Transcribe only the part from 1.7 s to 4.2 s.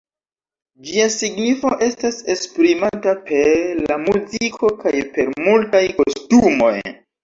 estas esprimata per la